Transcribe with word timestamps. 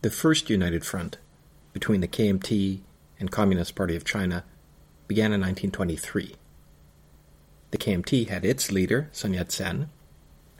The 0.00 0.10
first 0.10 0.48
united 0.48 0.84
front 0.84 1.18
between 1.72 2.00
the 2.00 2.06
KMT 2.06 2.80
and 3.18 3.32
Communist 3.32 3.74
Party 3.74 3.96
of 3.96 4.04
China 4.04 4.44
began 5.08 5.32
in 5.32 5.40
1923. 5.40 6.36
The 7.72 7.78
KMT 7.78 8.28
had 8.28 8.44
its 8.44 8.70
leader, 8.70 9.08
Sun 9.10 9.34
Yat 9.34 9.50
sen, 9.50 9.90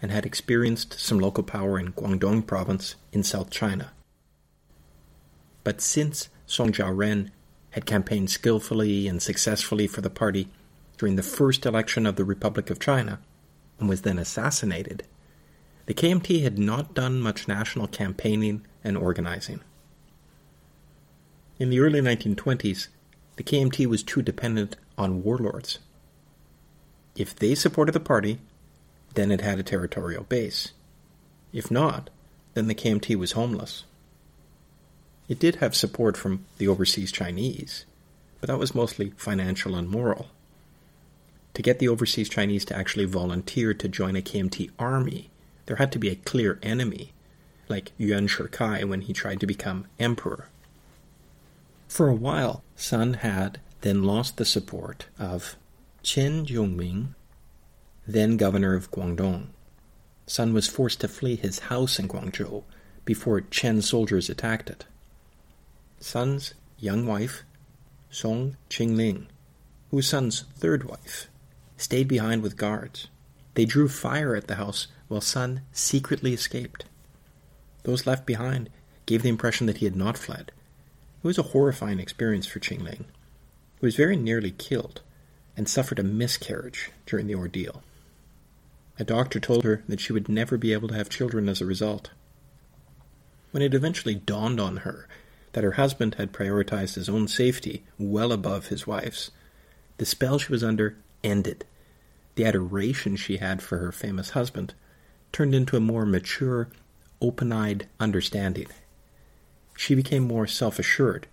and 0.02 0.10
had 0.10 0.26
experienced 0.26 0.98
some 0.98 1.20
local 1.20 1.44
power 1.44 1.78
in 1.78 1.92
Guangdong 1.92 2.48
province 2.48 2.96
in 3.12 3.22
South 3.22 3.48
China. 3.48 3.92
But 5.62 5.80
since 5.80 6.30
Song 6.46 6.72
Jiao-ren 6.72 7.30
had 7.70 7.86
campaigned 7.86 8.30
skillfully 8.30 9.06
and 9.06 9.22
successfully 9.22 9.86
for 9.86 10.00
the 10.00 10.10
party 10.10 10.48
during 10.96 11.14
the 11.14 11.22
first 11.22 11.64
election 11.64 12.06
of 12.06 12.16
the 12.16 12.24
Republic 12.24 12.70
of 12.70 12.80
China 12.80 13.20
and 13.78 13.88
was 13.88 14.02
then 14.02 14.18
assassinated, 14.18 15.04
the 15.88 15.94
KMT 15.94 16.42
had 16.42 16.58
not 16.58 16.92
done 16.92 17.18
much 17.18 17.48
national 17.48 17.86
campaigning 17.86 18.60
and 18.84 18.94
organizing. 18.94 19.60
In 21.58 21.70
the 21.70 21.80
early 21.80 22.02
1920s, 22.02 22.88
the 23.36 23.42
KMT 23.42 23.86
was 23.86 24.02
too 24.02 24.20
dependent 24.20 24.76
on 24.98 25.22
warlords. 25.22 25.78
If 27.16 27.34
they 27.34 27.54
supported 27.54 27.92
the 27.92 28.00
party, 28.00 28.38
then 29.14 29.30
it 29.30 29.40
had 29.40 29.58
a 29.58 29.62
territorial 29.62 30.24
base. 30.24 30.72
If 31.54 31.70
not, 31.70 32.10
then 32.52 32.66
the 32.66 32.74
KMT 32.74 33.16
was 33.16 33.32
homeless. 33.32 33.84
It 35.26 35.38
did 35.38 35.56
have 35.56 35.74
support 35.74 36.18
from 36.18 36.44
the 36.58 36.68
overseas 36.68 37.10
Chinese, 37.10 37.86
but 38.42 38.48
that 38.48 38.58
was 38.58 38.74
mostly 38.74 39.14
financial 39.16 39.74
and 39.74 39.88
moral. 39.88 40.26
To 41.54 41.62
get 41.62 41.78
the 41.78 41.88
overseas 41.88 42.28
Chinese 42.28 42.66
to 42.66 42.76
actually 42.76 43.06
volunteer 43.06 43.72
to 43.72 43.88
join 43.88 44.16
a 44.16 44.20
KMT 44.20 44.70
army, 44.78 45.30
there 45.68 45.76
had 45.76 45.92
to 45.92 45.98
be 45.98 46.08
a 46.08 46.16
clear 46.16 46.58
enemy, 46.62 47.12
like 47.68 47.92
Yuan 47.98 48.26
Shikai 48.26 48.88
when 48.88 49.02
he 49.02 49.12
tried 49.12 49.38
to 49.40 49.46
become 49.46 49.84
emperor. 50.00 50.48
For 51.88 52.08
a 52.08 52.14
while, 52.14 52.62
Sun 52.74 53.14
had 53.14 53.60
then 53.82 54.02
lost 54.02 54.38
the 54.38 54.46
support 54.46 55.08
of 55.18 55.56
Chen 56.02 56.46
Jiongming, 56.46 57.08
then 58.06 58.38
governor 58.38 58.74
of 58.74 58.90
Guangdong. 58.90 59.48
Sun 60.26 60.54
was 60.54 60.66
forced 60.66 61.02
to 61.02 61.08
flee 61.08 61.36
his 61.36 61.58
house 61.58 61.98
in 61.98 62.08
Guangzhou 62.08 62.62
before 63.04 63.42
Chen 63.42 63.82
soldiers 63.82 64.30
attacked 64.30 64.70
it. 64.70 64.86
Sun's 66.00 66.54
young 66.78 67.06
wife, 67.06 67.42
Song 68.08 68.56
Qingling, 68.70 69.26
who 69.90 69.96
was 69.98 70.08
Sun's 70.08 70.44
third 70.56 70.84
wife, 70.84 71.28
stayed 71.76 72.08
behind 72.08 72.42
with 72.42 72.56
guards. 72.56 73.08
They 73.58 73.64
drew 73.64 73.88
fire 73.88 74.36
at 74.36 74.46
the 74.46 74.54
house 74.54 74.86
while 75.08 75.20
Sun 75.20 75.62
secretly 75.72 76.32
escaped. 76.32 76.84
Those 77.82 78.06
left 78.06 78.24
behind 78.24 78.70
gave 79.04 79.22
the 79.22 79.28
impression 79.28 79.66
that 79.66 79.78
he 79.78 79.84
had 79.84 79.96
not 79.96 80.16
fled. 80.16 80.52
It 81.24 81.26
was 81.26 81.38
a 81.38 81.50
horrifying 81.50 81.98
experience 81.98 82.46
for 82.46 82.60
Qingling, 82.60 83.06
who 83.80 83.86
was 83.88 83.96
very 83.96 84.14
nearly 84.14 84.52
killed 84.52 85.00
and 85.56 85.68
suffered 85.68 85.98
a 85.98 86.04
miscarriage 86.04 86.92
during 87.04 87.26
the 87.26 87.34
ordeal. 87.34 87.82
A 88.96 89.02
doctor 89.02 89.40
told 89.40 89.64
her 89.64 89.82
that 89.88 89.98
she 89.98 90.12
would 90.12 90.28
never 90.28 90.56
be 90.56 90.72
able 90.72 90.86
to 90.86 90.94
have 90.94 91.08
children 91.08 91.48
as 91.48 91.60
a 91.60 91.66
result. 91.66 92.10
When 93.50 93.64
it 93.64 93.74
eventually 93.74 94.14
dawned 94.14 94.60
on 94.60 94.76
her 94.86 95.08
that 95.54 95.64
her 95.64 95.72
husband 95.72 96.14
had 96.14 96.32
prioritized 96.32 96.94
his 96.94 97.08
own 97.08 97.26
safety 97.26 97.82
well 97.98 98.30
above 98.30 98.68
his 98.68 98.86
wife's, 98.86 99.32
the 99.96 100.06
spell 100.06 100.38
she 100.38 100.52
was 100.52 100.62
under 100.62 100.96
ended. 101.24 101.64
The 102.38 102.44
adoration 102.44 103.16
she 103.16 103.38
had 103.38 103.60
for 103.60 103.78
her 103.78 103.90
famous 103.90 104.30
husband 104.30 104.74
turned 105.32 105.56
into 105.56 105.76
a 105.76 105.80
more 105.80 106.06
mature, 106.06 106.68
open 107.20 107.50
eyed 107.50 107.88
understanding. 107.98 108.68
She 109.76 109.96
became 109.96 110.22
more 110.22 110.46
self 110.46 110.78
assured 110.78 111.26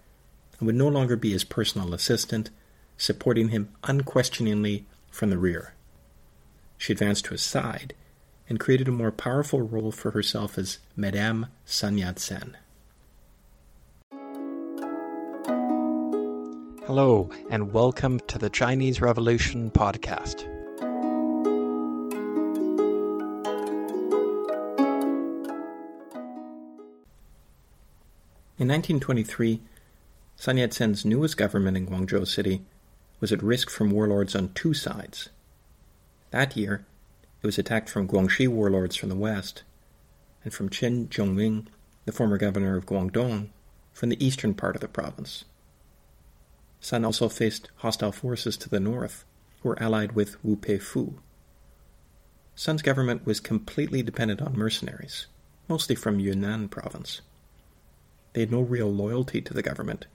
and 0.58 0.66
would 0.66 0.74
no 0.74 0.88
longer 0.88 1.16
be 1.16 1.30
his 1.30 1.44
personal 1.44 1.94
assistant, 1.94 2.50
supporting 2.98 3.50
him 3.50 3.70
unquestioningly 3.84 4.88
from 5.12 5.30
the 5.30 5.38
rear. 5.38 5.76
She 6.80 6.94
advanced 6.94 7.26
to 7.26 7.36
his 7.36 7.44
side 7.44 7.94
and 8.50 8.60
created 8.60 8.88
a 8.88 8.92
more 8.92 9.12
powerful 9.12 9.62
role 9.62 9.92
for 9.92 10.10
herself 10.10 10.58
as 10.58 10.80
Madame 10.96 11.46
Sun 11.66 12.00
Yat 12.00 12.18
sen. 12.18 12.58
Hello, 16.88 17.30
and 17.52 17.72
welcome 17.72 18.20
to 18.22 18.40
the 18.40 18.50
Chinese 18.50 19.02
Revolution 19.02 19.70
podcast. 19.70 20.55
In 28.66 28.70
1923, 28.70 29.62
Sun 30.38 30.58
Yat 30.58 30.74
sen's 30.74 31.06
newest 31.06 31.38
government 31.38 31.78
in 31.78 31.86
Guangzhou 31.86 32.26
City 32.26 32.64
was 33.20 33.32
at 33.32 33.44
risk 33.44 33.70
from 33.70 33.92
warlords 33.92 34.36
on 34.36 34.54
two 34.56 34.74
sides. 34.74 35.30
That 36.32 36.58
year, 36.58 36.84
it 37.44 37.46
was 37.46 37.60
attacked 37.60 37.90
from 37.90 38.08
Guangxi 38.08 38.48
warlords 38.48 38.96
from 38.96 39.10
the 39.10 39.16
west, 39.16 39.62
and 40.44 40.52
from 40.52 40.70
Chen 40.72 41.10
Jiongming, 41.10 41.68
the 42.06 42.12
former 42.12 42.40
governor 42.40 42.76
of 42.76 42.88
Guangdong, 42.88 43.50
from 43.94 44.10
the 44.10 44.26
eastern 44.26 44.56
part 44.56 44.74
of 44.74 44.82
the 44.82 44.88
province. 44.88 45.46
Sun 46.80 47.06
also 47.06 47.30
faced 47.30 47.70
hostile 47.76 48.12
forces 48.12 48.58
to 48.58 48.68
the 48.68 48.80
north, 48.80 49.26
who 49.62 49.70
were 49.70 49.84
allied 49.84 50.14
with 50.14 50.44
Wu 50.44 50.56
Peifu. 50.56 51.20
Sun's 52.56 52.82
government 52.82 53.28
was 53.28 53.40
completely 53.40 54.02
dependent 54.02 54.42
on 54.42 54.58
mercenaries, 54.58 55.28
mostly 55.68 55.94
from 55.96 56.20
Yunnan 56.20 56.68
province. 56.70 57.22
They 58.36 58.42
had 58.42 58.52
no 58.52 58.60
real 58.60 58.92
loyalty 58.92 59.40
to 59.40 59.54
the 59.54 59.62
government 59.62 60.08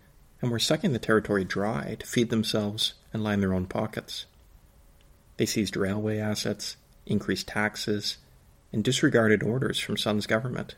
and 0.42 0.50
were 0.50 0.58
sucking 0.58 0.92
the 0.92 0.98
territory 0.98 1.42
dry 1.42 1.97
to 1.98 2.06
feed 2.06 2.28
themselves 2.28 2.92
and 3.14 3.25
line 3.25 3.41
their 3.41 3.54
own 3.54 3.64
pockets. 3.64 4.26
They 5.38 5.47
seized 5.47 5.75
railway 5.75 6.19
assets, 6.19 6.76
increased 7.06 7.48
taxes, 7.48 8.19
and 8.75 8.84
disregarded 8.84 9.42
orders 9.42 9.81
from 9.81 9.97
Sun's 9.97 10.26
government. 10.26 10.75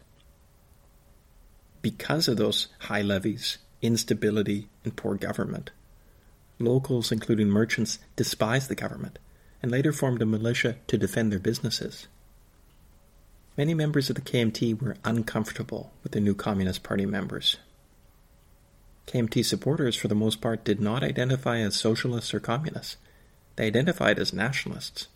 Because 1.81 2.29
of 2.29 2.37
those 2.37 2.69
high 2.83 3.03
levies, 3.03 3.59
instability, 3.83 4.69
and 4.85 4.95
poor 4.95 5.17
government, 5.17 5.73
Locals, 6.61 7.11
including 7.11 7.49
merchants, 7.49 7.99
despised 8.15 8.69
the 8.69 8.77
government 8.77 9.19
and 9.61 9.73
later 9.73 9.93
formed 9.93 10.23
a 10.23 10.27
militia 10.27 10.77
to 10.87 10.97
defend 10.97 11.33
their 11.33 11.41
businesses. 11.41 12.07
Many 13.57 13.75
members 13.75 14.09
of 14.09 14.17
the 14.17 14.23
KMT 14.23 14.81
were 14.81 14.97
uncomfortable 15.05 15.93
with 16.03 16.13
the 16.13 16.21
new 16.21 16.35
Communist 16.35 16.83
Party 16.83 17.05
members. 17.05 17.59
KMT 19.07 19.45
supporters, 19.45 19.95
for 19.95 20.09
the 20.09 20.15
most 20.15 20.41
part, 20.41 20.65
did 20.65 20.81
not 20.81 21.03
identify 21.03 21.59
as 21.59 21.77
socialists 21.77 22.33
or 22.33 22.41
communists. 22.41 22.97
They 23.57 23.67
identified 23.67 24.19
as 24.19 24.33
nationalists. 24.33 25.09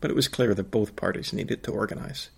But 0.00 0.10
it 0.10 0.16
was 0.16 0.28
clear 0.28 0.54
that 0.54 0.70
both 0.70 0.96
parties 0.96 1.32
needed 1.32 1.62
to 1.64 1.72
organize. 1.72 2.30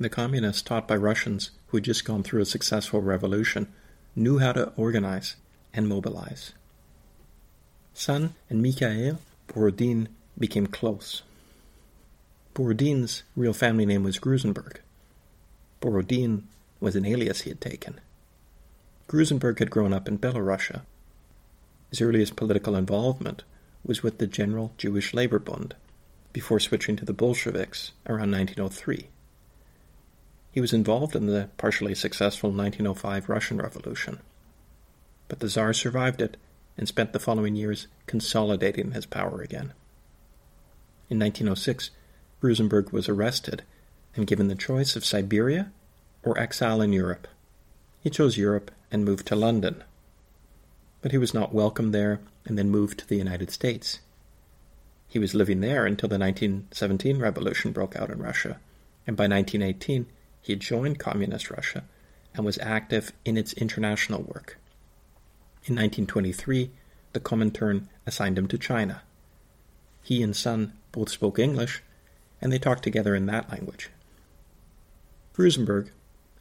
The 0.00 0.08
communists, 0.08 0.62
taught 0.62 0.88
by 0.88 0.96
Russians 0.96 1.52
who 1.68 1.76
had 1.76 1.84
just 1.84 2.04
gone 2.04 2.24
through 2.24 2.42
a 2.42 2.46
successful 2.46 3.00
revolution, 3.00 3.72
knew 4.16 4.38
how 4.38 4.52
to 4.52 4.72
organize 4.76 5.36
and 5.72 5.88
mobilize. 5.88 6.52
Sun 7.92 8.34
and 8.50 8.60
Mikhail 8.60 9.20
Borodin 9.46 10.08
became 10.36 10.66
close. 10.66 11.22
Borodin's 12.54 13.22
real 13.34 13.52
family 13.52 13.84
name 13.84 14.04
was 14.04 14.18
Grusenberg. 14.18 14.76
Borodin 15.80 16.44
was 16.80 16.96
an 16.96 17.04
alias 17.04 17.42
he 17.42 17.50
had 17.50 17.60
taken. 17.60 18.00
Grusenberg 19.08 19.58
had 19.58 19.70
grown 19.70 19.92
up 19.92 20.08
in 20.08 20.18
Belorussia. 20.18 20.82
His 21.90 22.00
earliest 22.00 22.36
political 22.36 22.76
involvement 22.76 23.42
was 23.84 24.02
with 24.02 24.18
the 24.18 24.26
General 24.26 24.72
Jewish 24.78 25.12
Labor 25.12 25.38
Bund, 25.38 25.74
before 26.32 26.60
switching 26.60 26.96
to 26.96 27.04
the 27.04 27.12
Bolsheviks 27.12 27.92
around 28.06 28.30
1903. 28.30 29.08
He 30.52 30.60
was 30.60 30.72
involved 30.72 31.14
in 31.14 31.26
the 31.26 31.50
partially 31.56 31.94
successful 31.94 32.50
1905 32.50 33.28
Russian 33.28 33.58
Revolution 33.58 34.20
but 35.28 35.40
the 35.40 35.48
Tsar 35.48 35.72
survived 35.72 36.20
it 36.20 36.36
and 36.76 36.88
spent 36.88 37.12
the 37.12 37.18
following 37.18 37.54
years 37.54 37.86
consolidating 38.06 38.92
his 38.92 39.06
power 39.06 39.40
again. 39.40 39.72
In 41.08 41.18
1906, 41.18 41.90
Grusenberg 42.44 42.92
was 42.92 43.08
arrested 43.08 43.62
and 44.14 44.26
given 44.26 44.48
the 44.48 44.54
choice 44.54 44.96
of 44.96 45.04
Siberia 45.04 45.72
or 46.22 46.38
exile 46.38 46.82
in 46.82 46.92
Europe. 46.92 47.26
He 48.02 48.10
chose 48.10 48.36
Europe 48.36 48.70
and 48.92 49.02
moved 49.02 49.26
to 49.28 49.34
London. 49.34 49.82
But 51.00 51.12
he 51.12 51.16
was 51.16 51.32
not 51.32 51.54
welcome 51.54 51.92
there 51.92 52.20
and 52.44 52.58
then 52.58 52.68
moved 52.68 52.98
to 52.98 53.08
the 53.08 53.16
United 53.16 53.50
States. 53.50 54.00
He 55.08 55.18
was 55.18 55.34
living 55.34 55.62
there 55.62 55.86
until 55.86 56.10
the 56.10 56.18
1917 56.18 57.18
revolution 57.18 57.72
broke 57.72 57.96
out 57.96 58.10
in 58.10 58.18
Russia, 58.18 58.60
and 59.06 59.16
by 59.16 59.24
1918 59.24 60.04
he 60.42 60.52
had 60.52 60.60
joined 60.60 60.98
Communist 60.98 61.50
Russia 61.50 61.84
and 62.34 62.44
was 62.44 62.58
active 62.58 63.12
in 63.24 63.38
its 63.38 63.54
international 63.54 64.20
work. 64.20 64.58
In 65.64 65.76
1923, 65.76 66.70
the 67.14 67.20
Comintern 67.20 67.86
assigned 68.06 68.36
him 68.36 68.48
to 68.48 68.58
China. 68.58 69.00
He 70.02 70.22
and 70.22 70.36
Sun 70.36 70.74
both 70.92 71.08
spoke 71.08 71.38
English, 71.38 71.82
and 72.44 72.52
they 72.52 72.58
talked 72.58 72.84
together 72.84 73.14
in 73.14 73.24
that 73.26 73.50
language. 73.50 73.88
Grusenberg, 75.34 75.88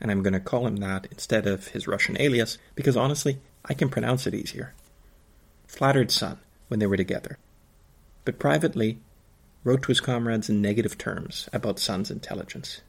and 0.02 0.12
I'm 0.12 0.22
going 0.22 0.34
to 0.34 0.40
call 0.42 0.68
him 0.68 0.76
that 0.76 1.08
instead 1.10 1.48
of 1.48 1.70
his 1.70 1.88
Russian 1.88 2.22
alias 2.22 2.58
because 2.76 2.98
honestly, 2.98 3.40
I 3.66 3.74
can 3.74 3.88
pronounce 3.88 4.28
it 4.28 4.36
easier. 4.36 4.74
Flattered 5.66 6.12
Sun 6.12 6.40
when 6.68 6.80
they 6.80 6.86
were 6.86 6.98
together, 6.98 7.40
but 8.26 8.38
privately 8.38 9.00
wrote 9.64 9.84
to 9.84 9.88
his 9.88 10.02
comrades 10.02 10.50
in 10.50 10.62
negative 10.62 10.98
terms 10.98 11.48
about 11.54 11.80
Sun's 11.80 12.12
intelligence. 12.12 12.82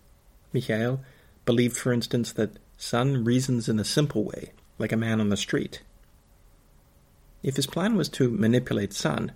Mikhail 0.53 1.01
believed, 1.45 1.77
for 1.77 1.93
instance, 1.93 2.33
that 2.33 2.59
Sun 2.77 3.25
reasons 3.25 3.69
in 3.69 3.79
a 3.79 3.85
simple 3.85 4.25
way, 4.25 4.51
like 4.77 4.91
a 4.91 4.97
man 4.97 5.21
on 5.21 5.29
the 5.29 5.37
street. 5.37 5.83
If 7.45 7.55
his 7.55 7.69
plan 7.69 7.97
was 7.97 8.09
to 8.11 8.29
manipulate 8.29 8.93
Sun, 8.93 9.31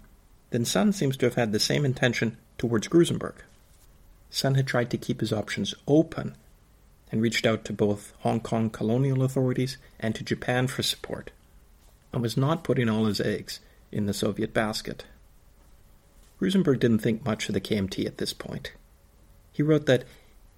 then 0.50 0.64
Sun 0.64 0.94
seems 0.94 1.16
to 1.18 1.26
have 1.26 1.36
had 1.36 1.52
the 1.52 1.60
same 1.60 1.84
intention 1.84 2.36
towards 2.56 2.88
Grusenberg. 2.88 3.36
Sun 4.30 4.54
had 4.54 4.66
tried 4.66 4.90
to 4.90 4.98
keep 4.98 5.20
his 5.20 5.32
options 5.32 5.74
open 5.86 6.36
and 7.10 7.22
reached 7.22 7.46
out 7.46 7.64
to 7.64 7.72
both 7.72 8.12
Hong 8.20 8.40
Kong 8.40 8.70
colonial 8.70 9.22
authorities 9.22 9.78
and 9.98 10.14
to 10.14 10.24
Japan 10.24 10.66
for 10.66 10.82
support, 10.82 11.30
and 12.12 12.20
was 12.20 12.36
not 12.36 12.64
putting 12.64 12.88
all 12.88 13.06
his 13.06 13.20
eggs 13.20 13.60
in 13.90 14.06
the 14.06 14.14
Soviet 14.14 14.52
basket. 14.52 15.04
Grusenberg 16.40 16.78
didn't 16.78 17.00
think 17.00 17.24
much 17.24 17.48
of 17.48 17.54
the 17.54 17.60
KMT 17.60 18.06
at 18.06 18.18
this 18.18 18.32
point. 18.32 18.72
He 19.52 19.62
wrote 19.62 19.86
that 19.86 20.04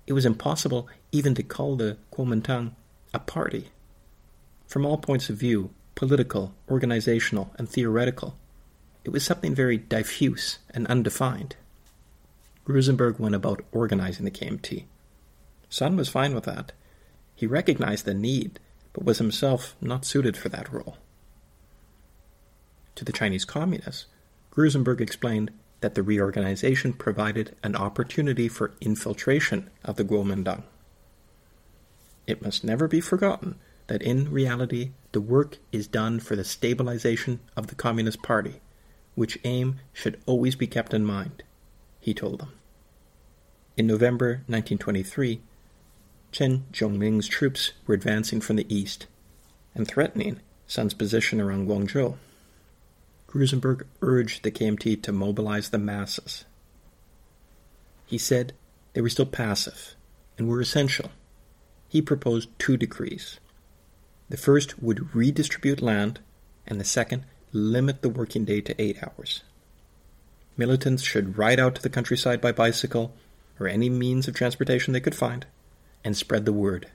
it 0.07 0.13
was 0.13 0.27
impossible 0.27 0.89
even 1.13 1.35
to 1.37 1.43
call 1.43 1.77
the 1.77 1.97
Kuomintang 2.13 2.73
a 3.15 3.19
party. 3.19 3.69
From 4.67 4.85
all 4.85 4.99
points 4.99 5.31
of 5.31 5.37
view, 5.37 5.71
political, 5.95 6.53
organizational, 6.69 7.53
and 7.57 7.69
theoretical, 7.69 8.37
it 9.05 9.11
was 9.11 9.25
something 9.25 9.55
very 9.55 9.79
diffuse 9.79 10.59
and 10.71 10.87
undefined. 10.89 11.57
Grusenberg 12.65 13.19
went 13.19 13.35
about 13.35 13.65
organizing 13.73 14.25
the 14.25 14.31
KMT. 14.31 14.85
Sun 15.69 15.97
was 15.97 16.09
fine 16.09 16.35
with 16.35 16.45
that. 16.45 16.73
He 17.35 17.47
recognized 17.47 18.05
the 18.05 18.15
need, 18.15 18.61
but 18.93 19.05
was 19.05 19.19
himself 19.19 19.75
not 19.81 20.05
suited 20.05 20.37
for 20.37 20.49
that 20.51 20.73
role. 20.73 20.97
To 22.97 23.05
the 23.05 23.13
Chinese 23.13 23.45
communists, 23.45 24.07
Grusenberg 24.51 25.01
explained 25.01 25.51
that 25.81 25.95
the 25.95 26.03
reorganization 26.03 26.93
provided 26.93 27.57
an 27.63 27.75
opportunity 27.77 28.49
for 28.49 28.73
infiltration 28.81 29.71
of 29.85 29.97
the 29.97 30.05
Kuomintang. 30.05 30.65
It 32.27 32.43
must 32.43 32.65
never 32.65 32.87
be 32.87 33.01
forgotten 33.01 33.57
that 33.87 34.03
in 34.03 34.31
reality 34.31 34.91
the 35.13 35.21
work 35.21 35.59
is 35.73 35.87
done 35.87 36.21
for 36.21 36.37
the 36.37 36.45
stabilization 36.45 37.41
of 37.57 37.69
the 37.69 37.75
Communist 37.75 38.23
Party, 38.23 38.61
which 39.15 39.39
aim 39.45 39.81
should 39.93 40.21
always 40.27 40.55
be 40.55 40.67
kept 40.67 40.95
in 40.95 41.05
mind, 41.05 41.43
he 42.01 42.15
told 42.15 42.41
them. 42.41 42.53
In 43.77 43.87
November 43.87 44.43
1923, 44.47 45.41
Chen 46.33 46.65
Jiongming's 46.73 47.29
troops 47.29 47.73
were 47.87 47.95
advancing 47.95 48.41
from 48.41 48.57
the 48.57 48.75
east 48.75 49.07
and 49.75 49.87
threatening 49.87 50.41
Sun's 50.67 50.95
position 50.95 51.41
around 51.41 51.69
Guangzhou. 51.69 52.17
Grusenberg 53.29 53.85
urged 54.03 54.43
the 54.43 54.51
KMT 54.51 55.03
to 55.03 55.13
mobilize 55.13 55.71
the 55.71 55.79
masses. 55.79 56.45
He 58.07 58.19
said 58.19 58.53
they 58.93 59.01
were 59.01 59.09
still 59.09 59.27
passive 59.27 59.95
and 60.37 60.49
were 60.49 60.61
essential. 60.61 61.11
He 61.89 62.03
proposed 62.03 62.49
two 62.59 62.77
decrees. 62.77 63.39
The 64.29 64.37
first 64.37 64.83
would 64.83 65.15
redistribute 65.15 65.83
land, 65.83 66.21
and 66.67 66.81
the 66.81 66.85
second 66.85 67.25
limit 67.53 68.03
the 68.03 68.09
working 68.09 68.45
day 68.45 68.61
to 68.61 68.81
eight 68.81 69.03
hours. 69.03 69.43
Militants 70.61 71.03
should 71.03 71.39
ride 71.39 71.59
out 71.59 71.77
to 71.77 71.81
the 71.81 71.89
countryside 71.89 72.39
by 72.39 72.53
bicycle 72.53 73.15
or 73.59 73.67
any 73.67 73.89
means 73.89 74.29
of 74.29 74.35
transportation 74.35 74.93
they 74.93 75.01
could 75.01 75.15
find 75.15 75.47
and 76.05 76.15
spread 76.15 76.45
the 76.45 76.53
word. 76.53 76.87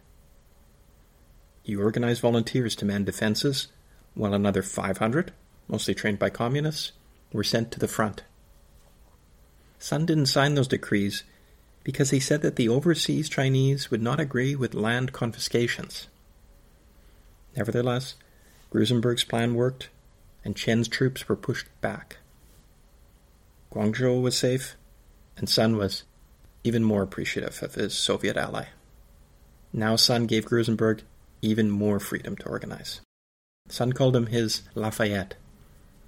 He 1.64 1.76
organized 1.76 2.22
volunteers 2.22 2.76
to 2.76 2.86
man 2.86 3.06
defenses, 3.06 3.70
while 4.14 4.36
another 4.36 4.62
500 4.62 5.34
mostly 5.68 5.96
trained 5.96 6.20
by 6.20 6.30
communists, 6.30 6.92
were 7.34 7.44
sent 7.44 7.72
to 7.72 7.80
the 7.80 7.88
front. 7.88 8.24
Sun 9.80 10.06
didn't 10.06 10.28
sign 10.28 10.54
those 10.54 10.68
decrees 10.68 11.24
because 11.84 12.12
he 12.12 12.20
said 12.20 12.44
that 12.44 12.58
the 12.58 12.70
overseas 12.70 13.30
Chinese 13.30 13.90
would 13.90 14.04
not 14.04 14.20
agree 14.20 14.56
with 14.56 14.76
land 14.76 15.12
confiscations. 15.12 16.08
Nevertheless, 17.58 18.14
Grusenberg's 18.72 19.24
plan 19.24 19.56
worked, 19.56 19.90
and 20.44 20.56
Chen's 20.56 20.88
troops 20.88 21.28
were 21.28 21.36
pushed 21.36 21.66
back. 21.82 22.18
Guangzhou 23.76 24.22
was 24.22 24.38
safe, 24.38 24.76
and 25.38 25.50
Sun 25.50 25.78
was 25.78 26.04
even 26.64 26.84
more 26.84 27.04
appreciative 27.04 27.62
of 27.62 27.76
his 27.76 27.94
Soviet 27.94 28.38
ally. 28.38 28.68
Now 29.74 29.96
Sun 29.98 30.28
gave 30.28 30.46
Grusenberg 30.46 31.02
even 31.42 31.70
more 31.70 32.00
freedom 32.00 32.38
to 32.38 32.48
organize. 32.48 33.02
Sun 33.68 33.94
called 33.94 34.16
him 34.16 34.28
his 34.28 34.62
Lafayette, 34.74 35.36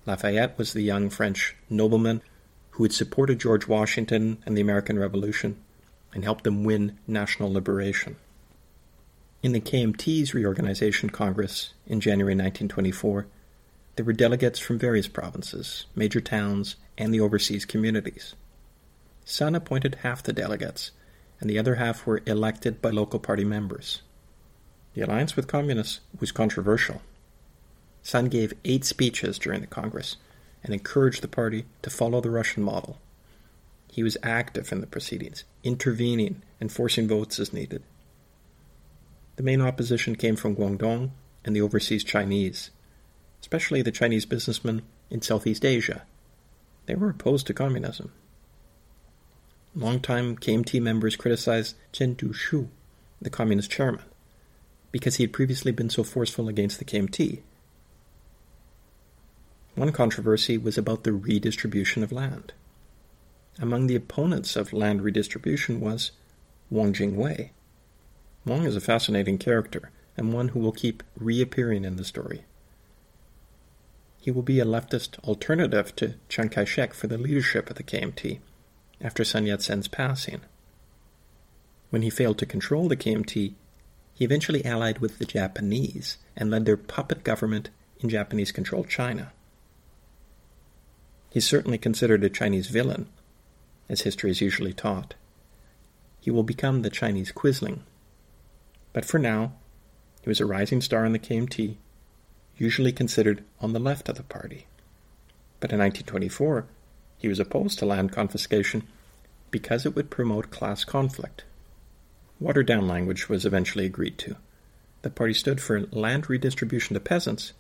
Lafayette 0.08 0.58
was 0.58 0.72
the 0.72 0.82
young 0.82 1.10
French 1.10 1.54
nobleman 1.70 2.22
who 2.72 2.84
had 2.84 2.94
supported 2.94 3.40
George 3.40 3.68
Washington 3.68 4.42
and 4.46 4.56
the 4.56 4.62
American 4.62 4.98
Revolution 4.98 5.58
and 6.14 6.24
helped 6.24 6.46
them 6.46 6.64
win 6.64 6.98
national 7.06 7.52
liberation. 7.52 8.16
In 9.44 9.52
the 9.52 9.60
KMT's 9.60 10.34
reorganization 10.34 11.10
Congress 11.10 11.74
in 11.86 12.00
January 12.00 12.36
1924, 12.36 13.28
there 13.98 14.06
were 14.06 14.14
delegates 14.14 14.60
from 14.60 14.78
various 14.78 15.08
provinces, 15.08 15.88
major 15.96 16.22
towns, 16.22 16.76
and 17.00 17.12
the 17.12 17.20
overseas 17.20 17.66
communities. 17.66 18.36
Sun 19.26 19.56
appointed 19.56 19.96
half 20.04 20.22
the 20.22 20.32
delegates, 20.32 20.92
and 21.42 21.50
the 21.50 21.58
other 21.58 21.76
half 21.76 22.06
were 22.06 22.22
elected 22.28 22.80
by 22.80 22.92
local 22.92 23.20
party 23.20 23.44
members. 23.44 24.04
The 24.94 25.02
alliance 25.02 25.36
with 25.36 25.48
communists 25.48 26.00
was 26.20 26.32
controversial. 26.32 27.02
Sun 28.04 28.30
gave 28.30 28.54
eight 28.64 28.86
speeches 28.86 29.40
during 29.40 29.62
the 29.62 29.68
Congress 29.68 30.18
and 30.64 30.74
encouraged 30.74 31.24
the 31.24 31.28
party 31.28 31.66
to 31.82 31.90
follow 31.90 32.22
the 32.22 32.30
Russian 32.30 32.64
model. 32.64 33.00
He 33.92 34.04
was 34.04 34.18
active 34.22 34.72
in 34.72 34.80
the 34.80 34.88
proceedings, 34.88 35.44
intervening 35.64 36.44
and 36.62 36.72
forcing 36.72 37.08
votes 37.08 37.40
as 37.40 37.52
needed. 37.52 37.82
The 39.38 39.44
main 39.44 39.62
opposition 39.62 40.16
came 40.16 40.36
from 40.36 40.56
Guangdong 40.56 41.12
and 41.44 41.56
the 41.56 41.62
overseas 41.62 42.04
Chinese, 42.04 42.70
especially 43.48 43.82
the 43.82 43.92
Chinese 43.92 44.26
businessmen 44.26 44.82
in 45.10 45.22
Southeast 45.22 45.64
Asia. 45.64 46.04
They 46.86 46.96
were 46.96 47.10
opposed 47.10 47.48
to 47.48 47.54
communism. 47.54 48.12
Longtime 49.74 50.38
KMT 50.38 50.82
members 50.82 51.16
criticized 51.16 51.76
Chen 51.94 52.16
Duxiu, 52.16 52.68
the 53.22 53.30
communist 53.30 53.72
chairman, 53.72 54.04
because 54.92 55.16
he 55.16 55.24
had 55.24 55.34
previously 55.34 55.72
been 55.72 55.90
so 55.90 56.04
forceful 56.04 56.48
against 56.48 56.80
the 56.80 56.86
KMT 56.86 57.42
one 59.78 59.92
controversy 59.92 60.58
was 60.58 60.76
about 60.76 61.04
the 61.04 61.14
redistribution 61.14 62.02
of 62.02 62.12
land. 62.12 62.52
Among 63.60 63.86
the 63.86 63.96
opponents 63.96 64.56
of 64.56 64.74
land 64.74 65.04
redistribution 65.04 65.80
was 65.80 66.12
Wang 66.72 66.94
Jingwei. 66.94 67.52
Wang 68.44 68.64
is 68.64 68.76
a 68.76 68.82
fascinating 68.82 69.38
character 69.38 69.92
and 70.18 70.34
one 70.34 70.48
who 70.50 70.60
will 70.60 70.72
keep 70.72 71.04
reappearing 71.16 71.86
in 71.86 71.96
the 71.96 72.04
story. 72.04 72.44
He 74.28 74.32
will 74.32 74.42
be 74.42 74.60
a 74.60 74.66
leftist 74.66 75.18
alternative 75.20 75.96
to 75.96 76.16
Chiang 76.28 76.50
Kai 76.50 76.66
shek 76.66 76.94
for 76.94 77.08
the 77.08 77.18
leadership 77.18 77.70
of 77.70 77.78
the 77.78 77.84
KMT 77.84 78.40
after 79.00 79.24
Sun 79.24 79.46
Yat 79.46 79.62
sen's 79.62 79.88
passing. 79.88 80.42
When 81.92 82.02
he 82.02 82.10
failed 82.10 82.38
to 82.40 82.46
control 82.46 82.90
the 82.90 82.98
KMT, 82.98 83.54
he 84.14 84.26
eventually 84.26 84.66
allied 84.66 85.00
with 85.00 85.18
the 85.18 85.24
Japanese 85.24 86.18
and 86.36 86.52
led 86.52 86.66
their 86.66 86.76
puppet 86.76 87.24
government 87.24 87.70
in 88.02 88.10
Japanese 88.10 88.52
controlled 88.52 88.90
China. 88.90 89.32
He's 91.30 91.48
certainly 91.48 91.78
considered 91.78 92.22
a 92.26 92.30
Chinese 92.30 92.68
villain, 92.68 93.08
as 93.88 94.02
history 94.02 94.32
is 94.32 94.42
usually 94.42 94.74
taught. 94.74 95.14
He 96.20 96.32
will 96.32 96.44
become 96.44 96.82
the 96.82 96.90
Chinese 96.90 97.32
Quisling. 97.32 97.80
But 98.92 99.06
for 99.06 99.20
now, 99.20 99.54
he 100.22 100.28
was 100.28 100.42
a 100.42 100.46
rising 100.46 100.82
star 100.82 101.06
in 101.06 101.14
the 101.14 101.18
KMT, 101.18 101.78
usually 102.58 102.92
considered 102.92 103.44
on 103.60 103.74
the 103.74 103.80
left 103.80 104.10
of 104.10 104.16
the 104.16 104.24
party. 104.24 104.68
But 105.60 105.72
in 105.72 105.80
1924, 105.80 106.66
he 107.18 107.28
was 107.28 107.40
opposed 107.40 107.80
to 107.80 107.86
land 107.86 108.12
confiscation 108.12 108.84
because 109.50 109.86
it 109.86 109.96
would 109.96 110.10
promote 110.10 110.52
class 110.52 110.84
conflict. 110.84 111.44
Watered 112.40 112.68
down 112.68 112.88
language 112.88 113.30
was 113.30 113.46
eventually 113.46 113.86
agreed 113.86 114.18
to. 114.20 114.36
The 115.02 115.10
party 115.10 115.34
stood 115.34 115.62
for 115.62 115.82
land 115.92 116.30
redistribution 116.30 116.94
to 116.94 117.00
peasants, 117.00 117.54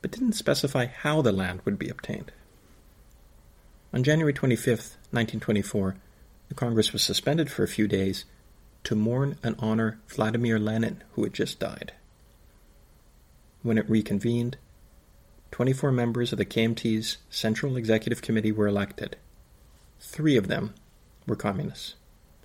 but 0.00 0.10
didn't 0.10 0.32
specify 0.32 0.86
how 0.86 1.22
the 1.22 1.32
land 1.32 1.60
would 1.64 1.78
be 1.78 1.88
obtained. 1.88 2.32
On 3.92 4.02
January 4.02 4.32
25, 4.32 4.66
1924, 5.10 5.96
the 6.48 6.54
Congress 6.54 6.92
was 6.92 7.02
suspended 7.02 7.50
for 7.50 7.62
a 7.62 7.68
few 7.68 7.86
days 7.86 8.24
to 8.84 8.96
mourn 8.96 9.36
and 9.42 9.54
honor 9.58 10.00
Vladimir 10.08 10.58
Lenin, 10.58 11.04
who 11.12 11.22
had 11.22 11.34
just 11.34 11.60
died. 11.60 11.92
When 13.62 13.78
it 13.78 13.88
reconvened, 13.88 14.56
24 15.52 15.92
members 15.92 16.32
of 16.32 16.38
the 16.38 16.44
KMT's 16.44 17.18
Central 17.30 17.76
Executive 17.76 18.22
Committee 18.22 18.52
were 18.52 18.66
elected. 18.66 19.16
Three 20.00 20.36
of 20.36 20.48
them 20.48 20.74
were 21.26 21.36
communists. 21.36 21.94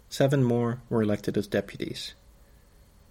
Seven 0.10 0.44
more 0.44 0.82
were 0.90 1.02
elected 1.02 1.38
as 1.38 1.48
deputies. 1.48 2.14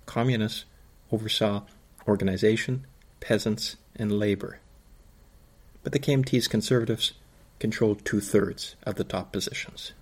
communists 0.07 0.65
oversaw 1.11 1.63
organization, 2.07 2.87
peasants, 3.21 3.77
and 3.97 4.13
labor. 4.19 4.61
But 5.83 5.93
the 5.93 5.99
KMT's 5.99 6.47
conservatives 6.49 7.13
controlled 7.59 8.05
two 8.05 8.21
thirds 8.21 8.77
of 8.85 8.95
the 8.95 9.05
top 9.05 9.33
positions. 9.33 9.93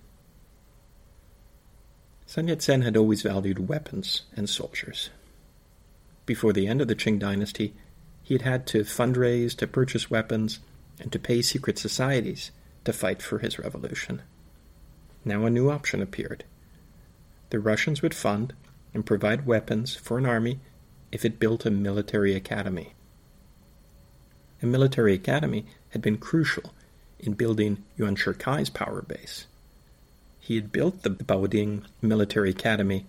Sun 2.27 2.47
Yat 2.47 2.61
sen 2.61 2.81
had 2.81 2.97
always 2.97 3.21
valued 3.21 3.67
weapons 3.67 4.23
and 4.35 4.49
soldiers. 4.49 5.09
Before 6.25 6.53
the 6.53 6.67
end 6.67 6.81
of 6.81 6.87
the 6.87 6.95
Qing 6.95 7.19
dynasty, 7.19 7.73
he 8.25 8.33
had 8.33 8.41
had 8.41 8.65
to 8.65 8.79
fundraise 8.83 9.55
to 9.55 9.67
purchase 9.67 10.09
weapons 10.09 10.59
and 10.99 11.11
to 11.11 11.19
pay 11.19 11.43
secret 11.43 11.77
societies 11.77 12.49
to 12.83 12.91
fight 12.91 13.21
for 13.21 13.37
his 13.37 13.59
revolution. 13.59 14.23
Now 15.23 15.45
a 15.45 15.49
new 15.51 15.69
option 15.69 16.01
appeared. 16.01 16.43
The 17.51 17.59
Russians 17.59 18.01
would 18.01 18.15
fund 18.15 18.53
and 18.95 19.05
provide 19.05 19.45
weapons 19.45 19.95
for 19.95 20.17
an 20.17 20.25
army 20.25 20.59
if 21.11 21.23
it 21.23 21.39
built 21.39 21.67
a 21.67 21.71
military 21.71 22.33
academy. 22.33 22.93
A 24.63 24.65
military 24.65 25.13
academy 25.13 25.67
had 25.89 26.01
been 26.01 26.17
crucial 26.17 26.73
in 27.19 27.33
building 27.33 27.83
Yuan 27.95 28.15
Shikai's 28.15 28.71
power 28.71 29.03
base. 29.03 29.45
He 30.39 30.55
had 30.55 30.71
built 30.71 31.03
the 31.03 31.11
Baoding 31.11 31.85
Military 32.01 32.49
Academy 32.49 33.05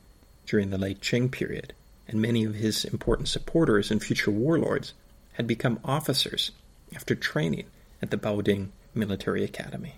during 0.46 0.68
the 0.70 0.78
late 0.78 1.00
Qing 1.00 1.30
period, 1.30 1.72
and 2.06 2.20
many 2.20 2.44
of 2.44 2.54
his 2.54 2.84
important 2.84 3.28
supporters 3.28 3.90
and 3.90 4.02
future 4.02 4.30
warlords 4.30 4.92
had 5.36 5.46
become 5.46 5.80
officers 5.84 6.50
after 6.94 7.14
training 7.14 7.66
at 8.00 8.10
the 8.10 8.16
Baoding 8.16 8.72
Military 8.94 9.44
Academy. 9.44 9.96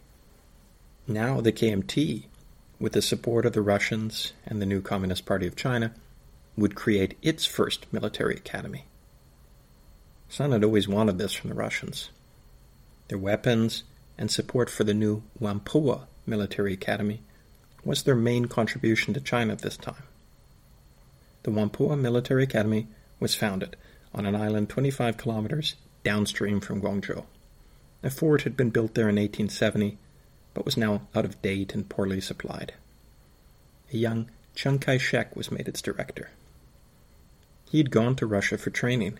Now 1.07 1.41
the 1.41 1.53
KMT, 1.53 2.25
with 2.81 2.93
the 2.93 3.03
support 3.03 3.47
of 3.47 3.53
the 3.53 3.63
Russians 3.63 4.33
and 4.45 4.61
the 4.61 4.67
new 4.67 4.81
Communist 4.81 5.27
Party 5.27 5.47
of 5.47 5.57
China, 5.57 5.93
would 6.57 6.75
create 6.75 7.17
its 7.23 7.45
first 7.45 7.87
military 7.93 8.35
academy. 8.35 8.85
Sun 10.29 10.53
had 10.53 10.65
always 10.65 10.89
wanted 10.89 11.19
this 11.19 11.33
from 11.33 11.51
the 11.51 11.57
Russians. 11.57 12.11
Their 13.07 13.19
weapons 13.19 13.85
and 14.19 14.31
support 14.31 14.69
for 14.69 14.85
the 14.85 14.93
new 14.93 15.23
Whampoa 15.41 16.07
military 16.27 16.73
academy 16.73 17.23
was 17.85 18.03
their 18.03 18.17
main 18.17 18.47
contribution 18.47 19.15
to 19.15 19.21
China 19.21 19.53
at 19.53 19.61
this 19.61 19.77
time. 19.77 20.03
The 21.45 21.53
Whampoa 21.53 21.97
Military 21.97 22.43
Academy 22.43 22.89
was 23.21 23.35
founded 23.37 23.77
on 24.19 24.27
an 24.27 24.37
island 24.37 24.69
25 24.69 25.17
kilometers 25.17 25.75
downstream 26.05 26.61
from 26.61 26.81
Guangzhou. 26.81 27.25
A 28.03 28.11
fort 28.11 28.43
had 28.43 28.57
been 28.57 28.71
built 28.71 28.95
there 28.95 29.09
in 29.09 29.17
1870, 29.17 29.99
but 30.55 30.65
was 30.65 30.77
now 30.77 31.03
out 31.15 31.25
of 31.25 31.41
date 31.43 31.75
and 31.75 31.89
poorly 31.89 32.21
supplied. 32.21 32.75
A 33.93 33.97
young 33.97 34.31
Chiang 34.55 34.79
Kai 34.79 34.99
shek 34.99 35.37
was 35.37 35.53
made 35.53 35.69
its 35.69 35.83
director. 35.83 36.31
He 37.71 37.79
had 37.79 37.91
gone 37.91 38.17
to 38.17 38.27
Russia 38.27 38.59
for 38.59 38.71
training. 38.71 39.19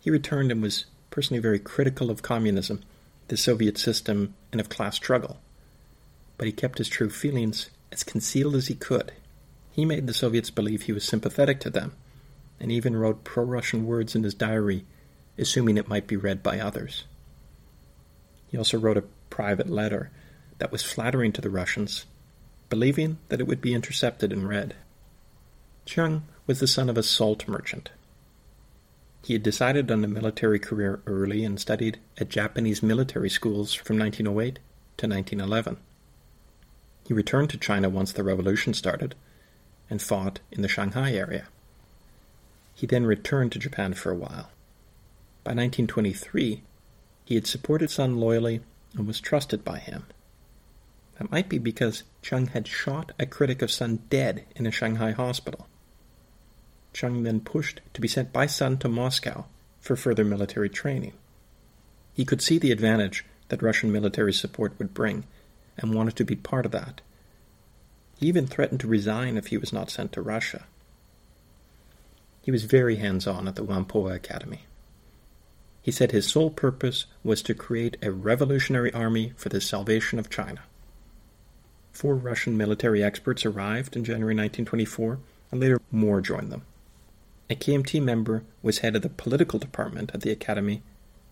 He 0.00 0.10
returned 0.10 0.50
and 0.50 0.62
was 0.62 0.86
personally 1.10 1.40
very 1.40 1.58
critical 1.58 2.10
of 2.10 2.22
communism, 2.22 2.82
the 3.28 3.36
Soviet 3.36 3.78
system, 3.78 4.34
and 4.50 4.60
of 4.60 4.68
class 4.68 4.96
struggle 4.96 5.38
but 6.36 6.46
he 6.46 6.52
kept 6.52 6.78
his 6.78 6.88
true 6.88 7.10
feelings 7.10 7.70
as 7.92 8.02
concealed 8.02 8.54
as 8.54 8.66
he 8.66 8.74
could. 8.74 9.12
He 9.72 9.84
made 9.84 10.06
the 10.06 10.14
Soviets 10.14 10.50
believe 10.50 10.82
he 10.82 10.92
was 10.92 11.04
sympathetic 11.04 11.60
to 11.60 11.70
them, 11.70 11.92
and 12.60 12.70
even 12.72 12.96
wrote 12.96 13.24
pro 13.24 13.44
Russian 13.44 13.86
words 13.86 14.14
in 14.14 14.22
his 14.22 14.34
diary, 14.34 14.84
assuming 15.38 15.76
it 15.76 15.88
might 15.88 16.06
be 16.06 16.16
read 16.16 16.42
by 16.42 16.58
others. 16.58 17.04
He 18.46 18.56
also 18.56 18.78
wrote 18.78 18.96
a 18.96 19.04
private 19.30 19.68
letter 19.68 20.10
that 20.58 20.70
was 20.70 20.82
flattering 20.82 21.32
to 21.32 21.40
the 21.40 21.50
Russians, 21.50 22.06
believing 22.70 23.18
that 23.28 23.40
it 23.40 23.46
would 23.46 23.60
be 23.60 23.74
intercepted 23.74 24.32
and 24.32 24.48
read. 24.48 24.74
Chiang 25.86 26.22
was 26.46 26.60
the 26.60 26.66
son 26.66 26.88
of 26.88 26.96
a 26.96 27.02
salt 27.02 27.48
merchant. 27.48 27.90
He 29.24 29.32
had 29.32 29.42
decided 29.42 29.90
on 29.90 30.04
a 30.04 30.08
military 30.08 30.58
career 30.58 31.00
early 31.06 31.44
and 31.44 31.58
studied 31.58 31.98
at 32.18 32.28
Japanese 32.28 32.82
military 32.82 33.30
schools 33.30 33.72
from 33.72 33.98
1908 33.98 34.58
to 34.98 35.06
1911. 35.06 35.78
He 37.06 37.14
returned 37.14 37.50
to 37.50 37.58
China 37.58 37.88
once 37.88 38.12
the 38.12 38.22
revolution 38.22 38.74
started 38.74 39.14
and 39.90 40.00
fought 40.00 40.40
in 40.52 40.62
the 40.62 40.68
Shanghai 40.68 41.12
area. 41.12 41.48
He 42.74 42.86
then 42.86 43.06
returned 43.06 43.52
to 43.52 43.58
Japan 43.58 43.94
for 43.94 44.10
a 44.10 44.16
while. 44.16 44.50
By 45.44 45.50
1923, 45.50 46.62
he 47.24 47.34
had 47.34 47.46
supported 47.46 47.90
Sun 47.90 48.18
loyally 48.18 48.60
and 48.94 49.06
was 49.06 49.20
trusted 49.20 49.64
by 49.64 49.78
him. 49.78 50.06
That 51.18 51.30
might 51.30 51.48
be 51.48 51.58
because 51.58 52.02
Chiang 52.22 52.48
had 52.48 52.66
shot 52.66 53.12
a 53.18 53.26
critic 53.26 53.62
of 53.62 53.70
Sun 53.70 54.02
dead 54.10 54.44
in 54.56 54.66
a 54.66 54.72
Shanghai 54.72 55.12
hospital. 55.12 55.66
Chiang 56.92 57.22
then 57.22 57.40
pushed 57.40 57.80
to 57.92 58.00
be 58.00 58.08
sent 58.08 58.32
by 58.32 58.46
Sun 58.46 58.78
to 58.78 58.88
Moscow 58.88 59.46
for 59.80 59.96
further 59.96 60.24
military 60.24 60.68
training. 60.68 61.12
He 62.14 62.24
could 62.24 62.42
see 62.42 62.58
the 62.58 62.72
advantage 62.72 63.24
that 63.48 63.62
Russian 63.62 63.92
military 63.92 64.32
support 64.32 64.78
would 64.78 64.94
bring 64.94 65.24
and 65.76 65.94
wanted 65.94 66.16
to 66.16 66.24
be 66.24 66.36
part 66.36 66.66
of 66.66 66.72
that. 66.72 67.00
He 68.18 68.26
even 68.26 68.46
threatened 68.46 68.80
to 68.80 68.86
resign 68.86 69.36
if 69.36 69.48
he 69.48 69.58
was 69.58 69.72
not 69.72 69.90
sent 69.90 70.12
to 70.12 70.22
Russia. 70.22 70.66
He 72.44 72.50
was 72.50 72.64
very 72.64 72.96
hands 72.96 73.26
on 73.26 73.48
at 73.48 73.54
the 73.54 73.64
Whampoa 73.64 74.14
Academy. 74.14 74.66
He 75.80 75.90
said 75.90 76.12
his 76.12 76.26
sole 76.26 76.50
purpose 76.50 77.06
was 77.22 77.40
to 77.40 77.54
create 77.54 77.96
a 78.02 78.12
revolutionary 78.12 78.92
army 78.92 79.32
for 79.36 79.48
the 79.48 79.62
salvation 79.62 80.18
of 80.18 80.28
China. 80.28 80.60
Four 81.90 82.16
Russian 82.16 82.58
military 82.58 83.02
experts 83.02 83.46
arrived 83.46 83.96
in 83.96 84.04
January 84.04 84.34
1924, 84.34 85.18
and 85.52 85.60
later 85.60 85.80
more 85.90 86.20
joined 86.20 86.52
them. 86.52 86.64
A 87.48 87.54
KMT 87.54 88.02
member 88.02 88.44
was 88.62 88.78
head 88.80 88.94
of 88.94 89.00
the 89.00 89.08
political 89.08 89.58
department 89.58 90.10
at 90.12 90.20
the 90.20 90.30
academy, 90.30 90.82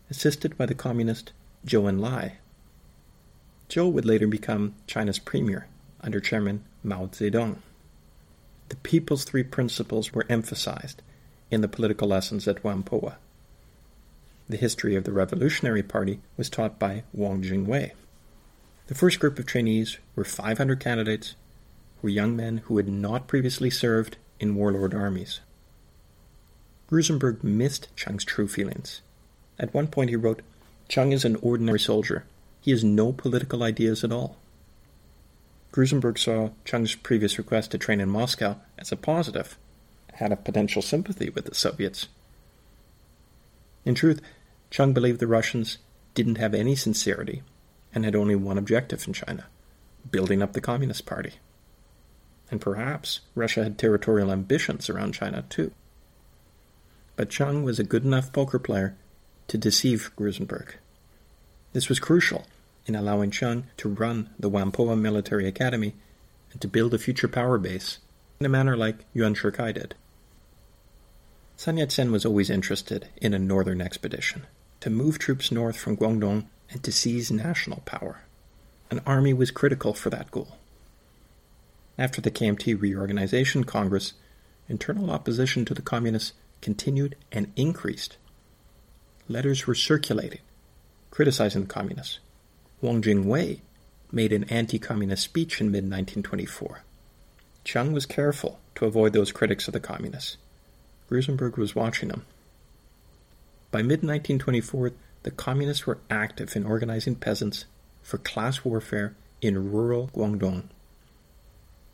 assisted 0.09 0.57
by 0.57 0.65
the 0.65 0.75
communist 0.75 1.33
Zhou 1.67 1.91
Enlai. 1.91 2.37
Zhou 3.69 3.93
would 3.93 4.07
later 4.07 4.27
become 4.27 4.77
China's 4.87 5.19
premier 5.19 5.67
under 6.01 6.21
Chairman 6.21 6.65
Mao 6.83 7.07
Zedong. 7.07 7.59
The 8.69 8.77
People's 8.77 9.25
Three 9.25 9.43
Principles 9.43 10.13
were 10.13 10.27
emphasized 10.29 11.03
in 11.51 11.61
the 11.61 11.69
political 11.69 12.09
lessons 12.09 12.49
at 12.49 12.63
Whampoa. 12.63 13.17
The 14.49 14.57
history 14.57 14.97
of 14.97 15.05
the 15.05 15.13
Revolutionary 15.13 15.83
Party 15.83 16.21
was 16.37 16.51
taught 16.51 16.79
by 16.79 17.05
Wang 17.13 17.43
Jingwei. 17.43 17.93
The 18.87 18.95
first 18.95 19.21
group 19.21 19.39
of 19.39 19.47
trainees 19.47 19.99
were 20.17 20.25
500 20.25 20.81
candidates 20.81 21.35
were 22.01 22.09
young 22.09 22.35
men 22.35 22.59
who 22.65 22.77
had 22.77 22.89
not 22.89 23.29
previously 23.29 23.71
served 23.71 24.17
in 24.41 24.55
warlord 24.55 24.95
armies. 24.95 25.41
Grusenberg 26.91 27.45
missed 27.45 27.89
Chiang's 27.97 28.25
true 28.25 28.49
feelings. 28.49 29.01
At 29.59 29.73
one 29.73 29.87
point 29.87 30.11
he 30.11 30.17
wrote, 30.17 30.43
Chiang 30.89 31.13
is 31.13 31.25
an 31.25 31.37
ordinary 31.37 31.79
soldier 31.79 32.25
he 32.63 32.71
has 32.71 32.85
no 32.85 33.13
political 33.13 33.65
ideas 33.65 34.05
at 34.05 34.13
all. 34.13 34.37
Grusenberg 35.73 36.19
saw 36.19 36.51
Chiang's 36.67 36.95
previous 36.95 37.39
request 37.39 37.71
to 37.71 37.79
train 37.79 38.01
in 38.01 38.11
Moscow 38.11 38.57
as 38.79 38.93
a 38.93 38.97
positive, 38.97 39.57
had 40.15 40.31
a 40.31 40.37
potential 40.37 40.83
sympathy 40.83 41.31
with 41.31 41.47
the 41.47 41.55
Soviets. 41.55 42.09
In 43.85 43.95
truth, 43.95 44.21
Chiang 44.71 44.93
believed 44.93 45.19
the 45.19 45.27
Russians 45.27 45.79
didn't 46.15 46.37
have 46.37 46.55
any 46.55 46.77
sincerity 46.77 47.43
and 47.95 48.05
had 48.05 48.15
only 48.15 48.35
one 48.35 48.59
objective 48.59 49.07
in 49.07 49.15
China 49.15 49.47
building 50.11 50.43
up 50.43 50.53
the 50.53 50.61
Communist 50.61 51.07
Party. 51.07 51.35
And 52.51 52.61
perhaps 52.61 53.21
Russia 53.35 53.63
had 53.65 53.79
territorial 53.79 54.31
ambitions 54.31 54.91
around 54.91 55.15
China 55.15 55.45
too. 55.49 55.73
But 57.17 57.31
Chiang 57.31 57.63
was 57.63 57.79
a 57.79 57.85
good 57.85 58.05
enough 58.05 58.33
poker 58.33 58.59
player 58.59 58.97
to 59.49 59.57
deceive 59.57 60.11
Grusenberg. 60.17 60.75
This 61.73 61.89
was 61.89 62.01
crucial 62.01 62.47
in 62.87 62.95
allowing 62.95 63.31
Chiang 63.31 63.67
to 63.77 63.89
run 63.89 64.31
the 64.39 64.51
Whampoa 64.51 64.97
Military 64.99 65.47
Academy 65.47 65.95
and 66.53 66.61
to 66.61 66.69
build 66.69 66.95
a 66.95 66.99
future 66.99 67.29
power 67.29 67.59
base 67.59 67.99
in 68.41 68.47
a 68.47 68.49
manner 68.49 68.77
like 68.77 69.05
Yuan 69.15 69.35
Shikai 69.35 69.75
did. 69.75 69.95
Sun 71.57 71.77
Yat-sen 71.77 72.11
was 72.11 72.27
always 72.27 72.51
interested 72.51 73.09
in 73.17 73.35
a 73.35 73.39
northern 73.39 73.81
expedition, 73.81 74.47
to 74.81 74.91
move 74.91 75.19
troops 75.19 75.53
north 75.53 75.77
from 75.77 75.97
Guangdong 75.97 76.47
and 76.71 76.83
to 76.83 76.91
seize 76.91 77.31
national 77.31 77.83
power. 77.85 78.23
An 78.91 79.01
army 79.07 79.33
was 79.33 79.51
critical 79.51 79.95
for 79.95 80.11
that 80.11 80.31
goal. 80.31 80.59
After 81.97 82.21
the 82.21 82.31
KMT 82.31 82.81
Reorganization 82.81 83.65
Congress, 83.65 84.15
internal 84.69 85.11
opposition 85.11 85.65
to 85.67 85.75
the 85.75 85.83
Communists 85.83 86.33
continued 86.61 87.15
and 87.31 87.53
increased. 87.55 88.17
Letters 89.29 89.67
were 89.67 89.75
circulating 89.75 90.41
criticizing 91.13 91.63
the 91.63 91.69
Communists, 91.69 92.19
Wang 92.83 93.01
Jingwei 93.01 93.61
made 94.11 94.33
an 94.33 94.45
anti-communist 94.51 95.23
speech 95.23 95.61
in 95.61 95.71
mid-1924. 95.71 96.81
Chiang 97.65 97.93
was 97.93 98.07
careful 98.07 98.59
to 98.75 98.87
avoid 98.87 99.13
those 99.13 99.31
critics 99.31 99.69
of 99.69 99.73
the 99.73 99.81
communists. 99.81 100.37
Grusenberg 101.09 101.57
was 101.57 101.77
watching 101.77 102.09
them. 102.09 102.27
By 103.71 103.83
mid-1924, 103.83 104.93
the 105.23 105.31
communists 105.31 105.87
were 105.87 105.99
active 106.11 106.57
in 106.57 106.67
organizing 106.67 107.15
peasants 107.15 107.67
for 108.03 108.19
class 108.19 108.65
warfare 108.65 109.15
in 109.41 109.71
rural 109.71 110.11
Guangdong. 110.13 110.65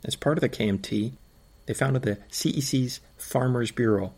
As 0.04 0.16
part 0.16 0.38
of 0.38 0.40
the 0.40 0.48
KMT, 0.48 1.12
they 1.66 1.74
founded 1.74 2.02
the 2.02 2.16
CEC's 2.30 3.00
Farmers 3.18 3.70
Bureau 3.70 4.14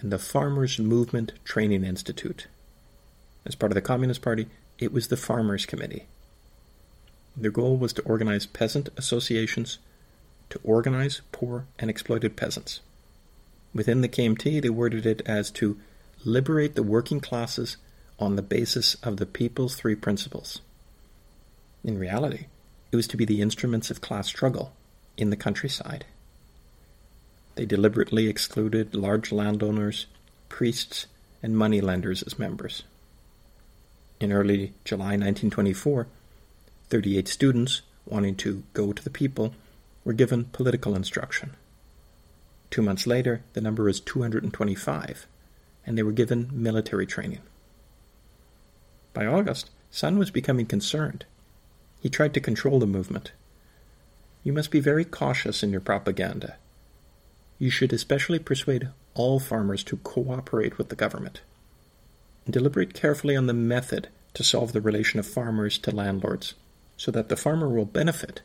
and 0.00 0.10
the 0.10 0.18
Farmers 0.18 0.78
Movement 0.78 1.34
Training 1.44 1.84
Institute. 1.84 2.46
As 3.44 3.54
part 3.54 3.70
of 3.70 3.74
the 3.74 3.82
Communist 3.82 4.22
Party, 4.22 4.46
it 4.80 4.92
was 4.92 5.08
the 5.08 5.16
Farmers 5.16 5.66
Committee. 5.66 6.06
Their 7.36 7.50
goal 7.50 7.76
was 7.76 7.92
to 7.92 8.02
organize 8.02 8.46
peasant 8.46 8.88
associations 8.96 9.78
to 10.48 10.60
organize 10.64 11.22
poor 11.30 11.66
and 11.78 11.88
exploited 11.88 12.36
peasants. 12.36 12.80
Within 13.72 14.00
the 14.00 14.08
KMT, 14.08 14.60
they 14.60 14.70
worded 14.70 15.06
it 15.06 15.22
as 15.24 15.50
to 15.52 15.78
liberate 16.24 16.74
the 16.74 16.82
working 16.82 17.20
classes 17.20 17.76
on 18.18 18.34
the 18.36 18.42
basis 18.42 18.94
of 18.96 19.16
the 19.16 19.26
People's 19.26 19.76
Three 19.76 19.94
Principles. 19.94 20.60
In 21.84 21.98
reality, 21.98 22.46
it 22.90 22.96
was 22.96 23.06
to 23.08 23.16
be 23.16 23.24
the 23.24 23.40
instruments 23.40 23.90
of 23.90 24.00
class 24.00 24.26
struggle 24.26 24.72
in 25.16 25.30
the 25.30 25.36
countryside. 25.36 26.04
They 27.54 27.64
deliberately 27.64 28.26
excluded 28.26 28.94
large 28.94 29.30
landowners, 29.30 30.06
priests, 30.48 31.06
and 31.42 31.54
moneylenders 31.54 32.22
as 32.26 32.38
members. 32.38 32.82
In 34.20 34.32
early 34.32 34.74
July 34.84 35.16
1924, 35.16 36.06
38 36.90 37.26
students 37.26 37.80
wanting 38.04 38.34
to 38.36 38.64
go 38.74 38.92
to 38.92 39.02
the 39.02 39.08
people 39.08 39.54
were 40.04 40.12
given 40.12 40.44
political 40.44 40.94
instruction. 40.94 41.56
Two 42.70 42.82
months 42.82 43.06
later, 43.06 43.42
the 43.54 43.62
number 43.62 43.84
was 43.84 43.98
225, 43.98 45.26
and 45.86 45.96
they 45.96 46.02
were 46.02 46.12
given 46.12 46.50
military 46.52 47.06
training. 47.06 47.40
By 49.14 49.24
August, 49.24 49.70
Sun 49.90 50.18
was 50.18 50.30
becoming 50.30 50.66
concerned. 50.66 51.24
He 52.00 52.10
tried 52.10 52.34
to 52.34 52.40
control 52.40 52.78
the 52.78 52.86
movement. 52.86 53.32
You 54.44 54.52
must 54.52 54.70
be 54.70 54.80
very 54.80 55.06
cautious 55.06 55.62
in 55.62 55.70
your 55.70 55.80
propaganda. 55.80 56.56
You 57.58 57.70
should 57.70 57.92
especially 57.92 58.38
persuade 58.38 58.90
all 59.14 59.40
farmers 59.40 59.82
to 59.84 59.96
cooperate 59.96 60.76
with 60.76 60.90
the 60.90 60.96
government. 60.96 61.40
And 62.44 62.52
deliberate 62.52 62.94
carefully 62.94 63.36
on 63.36 63.46
the 63.46 63.54
method 63.54 64.08
to 64.34 64.44
solve 64.44 64.72
the 64.72 64.80
relation 64.80 65.20
of 65.20 65.26
farmers 65.26 65.78
to 65.78 65.94
landlords, 65.94 66.54
so 66.96 67.10
that 67.10 67.28
the 67.28 67.36
farmer 67.36 67.68
will 67.68 67.84
benefit 67.84 68.42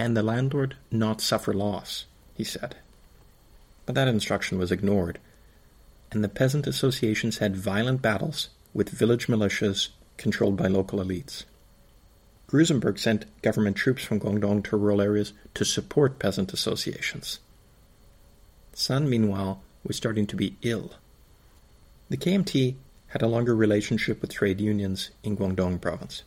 and 0.00 0.16
the 0.16 0.22
landlord 0.22 0.76
not 0.90 1.20
suffer 1.20 1.52
loss, 1.52 2.06
he 2.34 2.42
said. 2.42 2.74
But 3.84 3.94
that 3.96 4.08
instruction 4.08 4.58
was 4.58 4.72
ignored, 4.72 5.18
and 6.10 6.24
the 6.24 6.28
peasant 6.28 6.66
associations 6.66 7.38
had 7.38 7.54
violent 7.54 8.00
battles 8.00 8.48
with 8.72 8.88
village 8.88 9.26
militias 9.26 9.88
controlled 10.16 10.56
by 10.56 10.68
local 10.68 11.00
elites. 11.00 11.44
Grusenberg 12.48 12.98
sent 12.98 13.26
government 13.42 13.76
troops 13.76 14.02
from 14.02 14.20
Guangdong 14.20 14.64
to 14.64 14.76
rural 14.76 15.02
areas 15.02 15.34
to 15.54 15.64
support 15.64 16.18
peasant 16.18 16.52
associations. 16.52 17.38
Sun, 18.72 19.08
meanwhile, 19.10 19.62
was 19.84 19.96
starting 19.96 20.26
to 20.28 20.36
be 20.36 20.56
ill. 20.62 20.94
The 22.08 22.16
KMT 22.16 22.76
had 23.10 23.22
a 23.22 23.28
longer 23.28 23.54
relationship 23.54 24.20
with 24.20 24.32
trade 24.32 24.60
unions 24.60 25.10
in 25.22 25.36
Guangdong 25.36 25.80
province. 25.80 26.22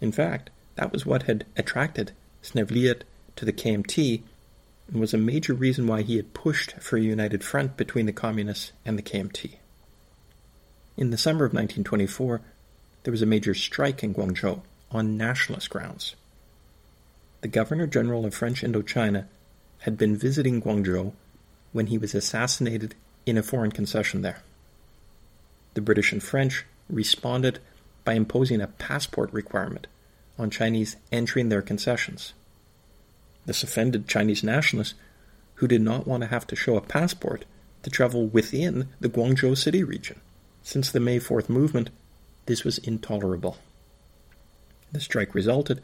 In 0.00 0.12
fact, 0.12 0.50
that 0.74 0.92
was 0.92 1.06
what 1.06 1.24
had 1.24 1.46
attracted 1.56 2.12
Sneevliet 2.42 3.02
to 3.36 3.44
the 3.44 3.52
KMT 3.52 4.22
and 4.88 5.00
was 5.00 5.14
a 5.14 5.18
major 5.18 5.54
reason 5.54 5.86
why 5.86 6.02
he 6.02 6.16
had 6.16 6.34
pushed 6.34 6.72
for 6.80 6.96
a 6.96 7.02
united 7.02 7.42
front 7.42 7.76
between 7.76 8.06
the 8.06 8.12
Communists 8.12 8.72
and 8.84 8.98
the 8.98 9.02
KMT. 9.02 9.56
In 10.96 11.10
the 11.10 11.18
summer 11.18 11.44
of 11.44 11.52
1924, 11.52 12.40
there 13.02 13.12
was 13.12 13.22
a 13.22 13.26
major 13.26 13.54
strike 13.54 14.02
in 14.02 14.14
Guangzhou 14.14 14.62
on 14.90 15.16
nationalist 15.16 15.70
grounds. 15.70 16.14
The 17.40 17.48
Governor 17.48 17.86
General 17.86 18.24
of 18.24 18.34
French 18.34 18.62
Indochina 18.62 19.26
had 19.80 19.96
been 19.96 20.16
visiting 20.16 20.60
Guangzhou 20.60 21.12
when 21.72 21.86
he 21.88 21.98
was 21.98 22.14
assassinated 22.14 22.94
in 23.24 23.36
a 23.36 23.42
foreign 23.42 23.72
concession 23.72 24.22
there. 24.22 24.42
The 25.76 25.82
British 25.82 26.10
and 26.10 26.22
French 26.22 26.64
responded 26.88 27.58
by 28.02 28.14
imposing 28.14 28.62
a 28.62 28.66
passport 28.66 29.30
requirement 29.30 29.86
on 30.38 30.48
Chinese 30.48 30.96
entering 31.12 31.50
their 31.50 31.60
concessions. 31.60 32.32
This 33.44 33.62
offended 33.62 34.08
Chinese 34.08 34.42
nationalists 34.42 34.94
who 35.56 35.68
did 35.68 35.82
not 35.82 36.06
want 36.06 36.22
to 36.22 36.28
have 36.28 36.46
to 36.46 36.56
show 36.56 36.78
a 36.78 36.80
passport 36.80 37.44
to 37.82 37.90
travel 37.90 38.26
within 38.26 38.88
the 39.00 39.10
Guangzhou 39.10 39.54
city 39.54 39.84
region. 39.84 40.22
Since 40.62 40.90
the 40.90 40.98
May 40.98 41.20
4th 41.20 41.50
movement, 41.50 41.90
this 42.46 42.64
was 42.64 42.78
intolerable. 42.78 43.58
The 44.92 45.00
strike 45.00 45.34
resulted, 45.34 45.82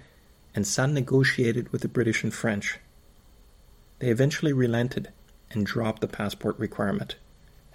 and 0.55 0.67
Sun 0.67 0.95
negotiated 0.95 1.71
with 1.71 1.83
the 1.83 1.89
British 1.89 2.25
and 2.25 2.33
French. 2.33 2.79
They 3.99 4.09
eventually 4.09 4.55
relented 4.55 5.11
and 5.51 5.67
dropped 5.67 6.01
the 6.01 6.09
passport 6.09 6.59
requirement, 6.59 7.17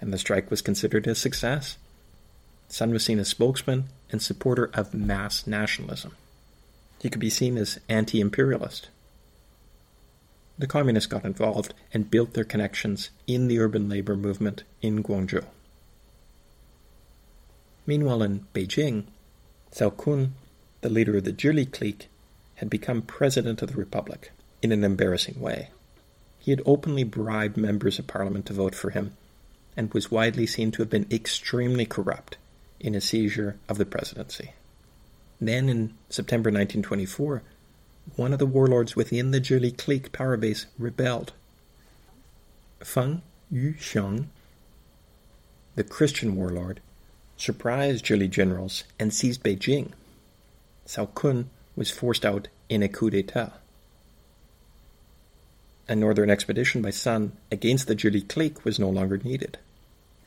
and 0.00 0.12
the 0.12 0.18
strike 0.18 0.50
was 0.50 0.62
considered 0.62 1.06
a 1.06 1.14
success. 1.14 1.78
Sun 2.68 2.90
was 2.90 3.04
seen 3.04 3.18
as 3.18 3.28
spokesman 3.28 3.84
and 4.10 4.20
supporter 4.20 4.70
of 4.74 4.92
mass 4.92 5.46
nationalism. 5.46 6.14
He 7.00 7.08
could 7.08 7.20
be 7.20 7.30
seen 7.30 7.56
as 7.56 7.78
anti 7.88 8.20
imperialist. 8.20 8.88
The 10.58 10.66
communists 10.66 11.06
got 11.06 11.24
involved 11.24 11.72
and 11.94 12.10
built 12.10 12.34
their 12.34 12.44
connections 12.44 13.10
in 13.26 13.48
the 13.48 13.58
urban 13.58 13.88
labor 13.88 14.16
movement 14.16 14.64
in 14.82 15.02
Guangzhou. 15.02 15.44
Meanwhile, 17.86 18.22
in 18.22 18.46
Beijing, 18.52 19.04
Cao 19.72 19.96
Kun, 19.96 20.34
the 20.82 20.90
leader 20.90 21.16
of 21.16 21.24
the 21.24 21.32
Zhili 21.32 21.70
clique, 21.70 22.08
had 22.56 22.68
become 22.68 23.02
president 23.02 23.62
of 23.62 23.70
the 23.70 23.78
republic 23.78 24.32
in 24.60 24.72
an 24.72 24.84
embarrassing 24.84 25.40
way. 25.40 25.70
He 26.38 26.50
had 26.50 26.60
openly 26.66 27.04
bribed 27.04 27.56
members 27.56 27.98
of 27.98 28.06
parliament 28.06 28.46
to 28.46 28.52
vote 28.52 28.74
for 28.74 28.90
him 28.90 29.16
and 29.76 29.94
was 29.94 30.10
widely 30.10 30.46
seen 30.46 30.70
to 30.72 30.82
have 30.82 30.90
been 30.90 31.06
extremely 31.10 31.86
corrupt 31.86 32.36
in 32.80 32.94
a 32.94 33.00
seizure 33.00 33.56
of 33.68 33.78
the 33.78 33.86
presidency. 33.86 34.52
Then, 35.40 35.68
in 35.68 35.94
September 36.08 36.48
1924, 36.48 37.42
one 38.16 38.32
of 38.32 38.38
the 38.38 38.46
warlords 38.46 38.96
within 38.96 39.30
the 39.30 39.40
Zhili 39.40 39.76
clique 39.76 40.12
power 40.12 40.36
base 40.36 40.66
rebelled. 40.78 41.32
Feng 42.80 43.22
Yuxiang, 43.52 44.26
the 45.74 45.84
Christian 45.84 46.36
warlord, 46.36 46.80
surprised 47.36 48.04
Zhili 48.04 48.28
generals 48.30 48.84
and 48.98 49.12
seized 49.12 49.42
Beijing. 49.42 49.92
Cao 50.86 51.14
Kun 51.14 51.50
was 51.76 51.90
forced 51.90 52.24
out 52.24 52.48
in 52.68 52.82
a 52.82 52.88
coup 52.88 53.10
d'etat. 53.10 53.52
A 55.88 55.94
northern 55.94 56.30
expedition 56.30 56.82
by 56.82 56.90
Sun 56.90 57.32
against 57.50 57.86
the 57.86 57.96
Zhili 57.96 58.26
clique 58.26 58.64
was 58.64 58.78
no 58.78 58.90
longer 58.90 59.18
needed. 59.18 59.58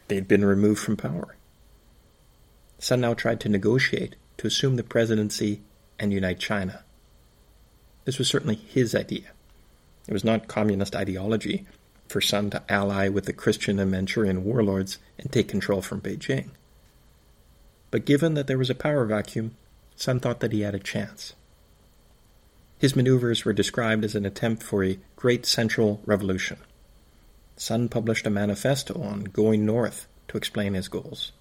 They 0.07 0.15
had 0.15 0.27
been 0.27 0.43
removed 0.43 0.79
from 0.79 0.97
power. 0.97 1.35
Sun 2.81 2.99
now 2.99 3.13
tried 3.13 3.39
to 3.41 3.47
negotiate 3.47 4.15
to 4.37 4.47
assume 4.47 4.75
the 4.75 4.83
presidency 4.83 5.61
and 5.99 6.11
unite 6.11 6.39
China. 6.39 6.83
This 8.05 8.17
was 8.17 8.27
certainly 8.27 8.55
his 8.55 8.95
idea. 8.95 9.27
It 10.07 10.13
was 10.13 10.23
not 10.23 10.47
communist 10.47 10.95
ideology 10.95 11.67
for 12.07 12.21
Sun 12.21 12.49
to 12.49 12.63
ally 12.67 13.07
with 13.07 13.25
the 13.25 13.33
Christian 13.33 13.77
and 13.77 13.91
Manchurian 13.91 14.43
warlords 14.43 14.97
and 15.19 15.31
take 15.31 15.47
control 15.47 15.83
from 15.83 16.01
Beijing. 16.01 16.49
But 17.91 18.03
given 18.03 18.33
that 18.33 18.47
there 18.47 18.57
was 18.57 18.71
a 18.71 18.75
power 18.75 19.05
vacuum, 19.05 19.55
Sun 19.95 20.19
thought 20.19 20.39
that 20.39 20.51
he 20.51 20.61
had 20.61 20.73
a 20.73 20.79
chance. 20.79 21.35
His 22.79 22.95
maneuvers 22.95 23.45
were 23.45 23.53
described 23.53 24.03
as 24.03 24.15
an 24.15 24.25
attempt 24.25 24.63
for 24.63 24.83
a 24.83 24.97
great 25.15 25.45
central 25.45 26.01
revolution. 26.07 26.57
Sun 27.57 27.89
published 27.89 28.25
a 28.25 28.31
manifesto 28.31 28.99
on 29.03 29.25
going 29.25 29.67
north 29.67 30.07
to 30.29 30.37
explain 30.37 30.73
his 30.73 30.87
goals. 30.87 31.31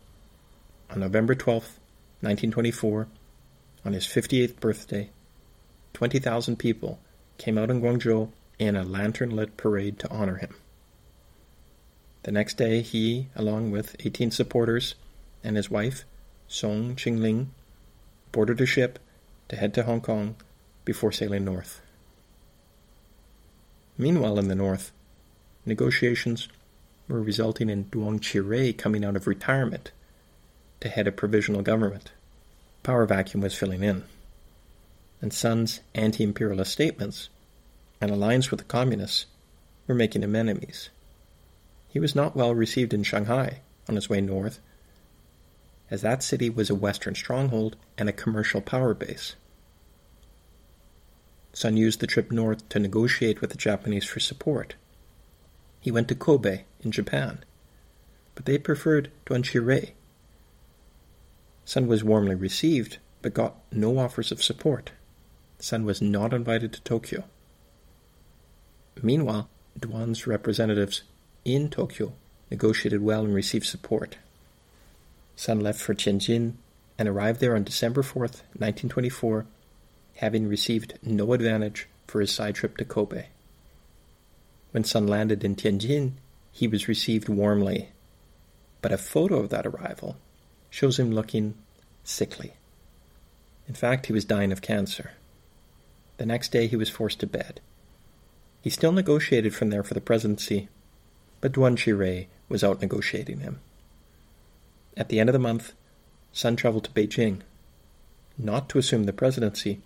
On 0.93 0.99
November 0.99 1.37
12, 1.37 1.63
1924, 2.21 3.07
on 3.85 3.93
his 3.93 4.07
58th 4.07 4.59
birthday, 4.59 5.11
20,000 5.95 6.57
people 6.59 6.99
came 7.39 7.57
out 7.57 7.71
in 7.71 7.81
Guangzhou 7.81 8.31
in 8.59 8.75
a 8.75 8.83
lantern 8.83 9.31
lit 9.31 9.57
parade 9.57 10.01
to 10.01 10.11
honor 10.11 10.37
him. 10.39 10.57
The 12.25 12.33
next 12.33 12.57
day, 12.57 12.83
he, 12.83 13.29
along 13.37 13.71
with 13.71 13.95
18 14.01 14.33
supporters 14.33 14.97
and 15.45 15.57
his 15.57 15.71
wife, 15.71 16.05
Song 16.49 16.97
Qingling, 16.97 17.47
boarded 18.33 18.61
a 18.61 18.67
ship 18.67 18.99
to 19.49 19.57
head 19.57 19.73
to 19.75 19.85
Hong 19.85 20.01
Kong 20.01 20.35
before 20.85 21.13
sailing 21.13 21.45
north. 21.45 21.81
Meanwhile, 23.97 24.41
in 24.41 24.49
the 24.49 24.57
north, 24.57 24.91
negotiations 25.65 26.49
were 27.07 27.23
resulting 27.23 27.71
in 27.71 27.85
Duan 27.85 28.19
Qirui 28.19 28.77
coming 28.77 29.05
out 29.05 29.15
of 29.15 29.29
retirement 29.29 29.93
to 30.81 30.89
head 30.89 31.07
a 31.07 31.13
provisional 31.13 31.63
government. 31.63 32.11
Power 32.83 33.07
vacuum 33.07 33.43
was 33.43 33.55
filling 33.55 33.83
in. 33.83 34.05
And 35.21 35.33
Sun's 35.33 35.81
anti 35.95 36.25
imperialist 36.25 36.73
statements 36.73 37.29
and 38.01 38.11
alliance 38.11 38.51
with 38.51 38.59
the 38.59 38.65
communists 38.65 39.27
were 39.87 39.95
making 39.95 40.23
him 40.23 40.35
enemies. 40.35 40.89
He 41.89 41.99
was 41.99 42.15
not 42.15 42.37
well 42.37 42.55
received 42.55 42.95
in 42.95 43.03
Shanghai 43.03 43.61
on 43.89 43.97
his 43.97 44.09
way 44.09 44.21
north, 44.21 44.61
as 45.91 46.03
that 46.03 46.23
city 46.23 46.49
was 46.49 46.71
a 46.71 46.75
Western 46.75 47.15
stronghold 47.15 47.77
and 47.99 48.09
a 48.09 48.13
commercial 48.13 48.61
power 48.61 48.95
base. 48.95 49.35
Sun 51.53 51.77
used 51.77 52.01
the 52.01 52.07
trip 52.07 52.31
north 52.31 52.69
to 52.69 52.79
negotiate 52.79 53.41
with 53.41 53.51
the 53.51 53.59
Japanese 53.59 54.05
for 54.05 54.21
support 54.21 54.77
He 55.81 55.91
went 55.91 56.09
to 56.09 56.15
Kobe 56.15 56.63
in 56.81 56.93
Japan, 56.93 57.45
but 58.35 58.45
they 58.45 58.59
preferred 58.59 59.11
Duan 59.27 59.43
Qirui. 59.43 59.91
Sun 61.71 61.87
was 61.87 62.03
warmly 62.03 62.35
received, 62.35 62.99
but 63.23 63.33
got 63.33 63.55
no 63.71 63.97
offers 63.97 64.33
of 64.33 64.43
support. 64.43 64.91
Sun 65.61 65.85
was 65.85 66.03
not 66.03 66.35
invited 66.35 66.73
to 66.73 66.81
Tokyo. 66.81 67.23
Meanwhile, 69.01 69.49
Duan's 69.79 70.27
representatives 70.27 71.05
in 71.45 71.71
Tokyo 71.71 72.13
negotiated 72.51 73.03
well 73.03 73.25
and 73.25 73.33
received 73.33 73.67
support. 73.67 74.17
Sun 75.37 75.61
left 75.61 75.81
for 75.81 75.95
Tianjin 75.95 76.55
and 76.99 77.09
arrived 77.09 77.39
there 77.39 77.55
on 77.55 77.63
December 77.63 78.03
4th, 78.03 78.43
1924, 78.59 79.47
having 80.17 80.49
received 80.49 80.99
no 81.05 81.33
advantage 81.35 81.87
for 82.09 82.21
his 82.21 82.35
side 82.35 82.57
trip 82.57 82.79
to 82.79 82.85
Kobe. 82.85 83.27
When 84.73 84.83
Sun 84.83 85.07
landed 85.07 85.45
in 85.45 85.55
Tianjin, 85.55 86.15
he 86.51 86.67
was 86.67 86.89
received 86.89 87.29
warmly, 87.29 87.91
but 88.83 88.91
a 88.91 88.99
photo 88.99 89.37
of 89.37 89.51
that 89.51 89.69
arrival 89.69 90.17
shows 90.71 90.99
him 90.99 91.13
looking 91.13 91.55
sickly. 92.05 92.55
In 93.69 93.75
fact, 93.75 94.07
he 94.07 94.13
was 94.13 94.25
dying 94.25 94.53
of 94.53 94.63
cancer. 94.63 95.13
The 96.17 96.27
next 96.27 96.51
day, 96.51 96.67
he 96.67 96.77
was 96.77 96.89
forced 96.89 97.21
to 97.21 97.27
bed. 97.27 97.61
He 98.63 98.71
still 98.71 98.93
negotiated 98.93 99.55
from 99.55 99.71
there 99.71 99.83
for 99.83 99.95
the 99.95 100.01
presidency, 100.01 100.69
but 101.41 101.53
Duan 101.53 101.77
Duanqirei 101.77 102.27
was 102.49 102.63
out 102.63 102.81
negotiating 102.81 103.41
him. 103.41 103.61
At 104.97 105.09
the 105.09 105.21
end 105.21 105.29
of 105.29 105.33
the 105.33 105.39
month, 105.39 105.73
Sun 106.33 106.57
traveled 106.57 106.85
to 106.85 106.91
Beijing, 106.91 107.41
not 108.37 108.69
to 108.69 108.79
assume 108.79 109.05
the 109.05 109.13
presidency, 109.13 109.81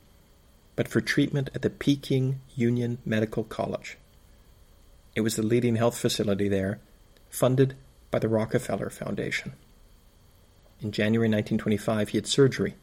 but 0.76 0.88
for 0.88 1.00
treatment 1.00 1.50
at 1.54 1.62
the 1.62 1.70
Peking 1.70 2.40
Union 2.56 2.98
Medical 3.04 3.44
College. 3.44 3.96
It 5.14 5.20
was 5.20 5.36
the 5.36 5.42
leading 5.42 5.76
health 5.76 5.96
facility 5.96 6.48
there, 6.48 6.80
funded 7.30 7.76
by 8.10 8.18
the 8.18 8.28
Rockefeller 8.28 8.90
Foundation. 8.90 9.52
In 10.80 10.92
January 10.92 11.28
1925, 11.28 12.10
he 12.10 12.18
had 12.18 12.26
surgery, 12.26 12.74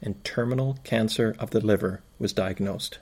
and 0.00 0.22
terminal 0.24 0.78
cancer 0.84 1.34
of 1.38 1.50
the 1.50 1.64
liver 1.64 2.02
was 2.18 2.32
diagnosed. 2.32 2.98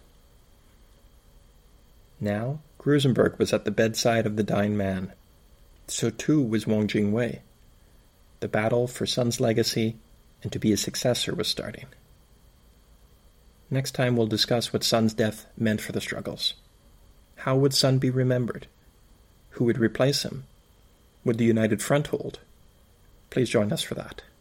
Now, 2.20 2.60
Grusenberg 2.78 3.38
was 3.38 3.52
at 3.52 3.64
the 3.64 3.70
bedside 3.70 4.26
of 4.26 4.36
the 4.36 4.42
dying 4.42 4.76
man. 4.76 5.12
So 5.88 6.10
too 6.10 6.42
was 6.42 6.66
Wang 6.66 6.86
Jingwei. 6.86 7.40
The 8.40 8.48
battle 8.48 8.86
for 8.86 9.06
Sun's 9.06 9.40
legacy 9.40 9.96
and 10.42 10.52
to 10.52 10.58
be 10.58 10.70
his 10.70 10.80
successor 10.80 11.34
was 11.34 11.48
starting. 11.48 11.86
Next 13.70 13.92
time 13.92 14.16
we'll 14.16 14.26
discuss 14.26 14.72
what 14.72 14.84
Sun's 14.84 15.14
death 15.14 15.46
meant 15.56 15.80
for 15.80 15.92
the 15.92 16.00
struggles. 16.00 16.54
How 17.36 17.56
would 17.56 17.74
Sun 17.74 17.98
be 17.98 18.10
remembered? 18.10 18.66
Who 19.50 19.64
would 19.64 19.78
replace 19.78 20.22
him? 20.22 20.44
Would 21.24 21.38
the 21.38 21.44
United 21.44 21.82
Front 21.82 22.08
hold? 22.08 22.40
Please 23.32 23.48
join 23.48 23.72
us 23.72 23.82
for 23.82 23.94
that. 23.94 24.22